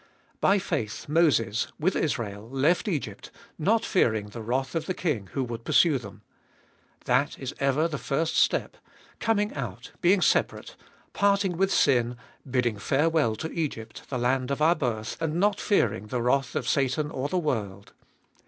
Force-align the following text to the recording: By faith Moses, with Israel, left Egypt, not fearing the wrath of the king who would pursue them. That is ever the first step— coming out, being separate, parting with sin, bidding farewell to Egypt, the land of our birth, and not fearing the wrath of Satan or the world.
By 0.39 0.57
faith 0.57 1.07
Moses, 1.07 1.67
with 1.79 1.95
Israel, 1.95 2.49
left 2.49 2.87
Egypt, 2.87 3.29
not 3.59 3.85
fearing 3.85 4.29
the 4.29 4.41
wrath 4.41 4.73
of 4.73 4.87
the 4.87 4.95
king 4.95 5.27
who 5.33 5.43
would 5.43 5.63
pursue 5.63 5.99
them. 5.99 6.23
That 7.05 7.37
is 7.37 7.53
ever 7.59 7.87
the 7.87 7.99
first 7.99 8.35
step— 8.35 8.77
coming 9.19 9.53
out, 9.53 9.91
being 10.01 10.21
separate, 10.21 10.75
parting 11.13 11.55
with 11.55 11.71
sin, 11.71 12.17
bidding 12.49 12.79
farewell 12.79 13.35
to 13.35 13.51
Egypt, 13.53 14.09
the 14.09 14.17
land 14.17 14.49
of 14.49 14.59
our 14.59 14.73
birth, 14.73 15.21
and 15.21 15.35
not 15.35 15.59
fearing 15.61 16.07
the 16.07 16.19
wrath 16.23 16.55
of 16.55 16.67
Satan 16.67 17.11
or 17.11 17.29
the 17.29 17.37
world. 17.37 17.93